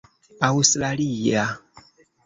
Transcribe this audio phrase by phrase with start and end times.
[0.47, 1.47] aŭstralia